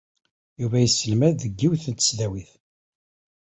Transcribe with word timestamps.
Yuba 0.61 0.77
yesselmad 0.83 1.35
deg 1.43 1.53
yiwet 1.61 1.83
n 1.87 1.93
tesdawit. 1.95 2.51